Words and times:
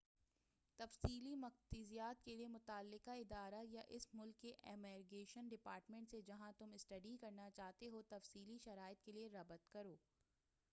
تفصیلی 0.79 1.33
مقتضیات 1.35 2.23
کے 2.25 2.35
لئے 2.35 2.47
متعلقہ 2.47 3.11
ادارہ 3.17 3.61
یا 3.65 3.81
اس 3.89 4.07
ملک 4.13 4.41
کے 4.41 4.53
امیگریشن 4.71 5.47
ڈپارٹمنٹ 5.49 6.09
سے 6.11 6.21
جہاں 6.27 6.51
تم 6.57 6.73
اسٹڈی 6.73 7.15
کرنا 7.21 7.49
چاہتے 7.55 7.89
ہو 7.89 8.01
تفصیلی 8.09 8.57
شرائط 8.63 9.05
کے 9.05 9.11
لئے 9.11 9.29
ربط 9.33 9.71
کرو 9.73 9.95